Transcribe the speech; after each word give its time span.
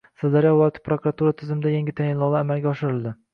Sirdaryo 0.19 0.53
viloyati 0.53 0.81
prokuratura 0.89 1.33
tizimida 1.41 1.75
yangi 1.75 1.95
tayinlovlar 2.01 2.45
amalga 2.47 2.73
oshirildi 2.75 3.15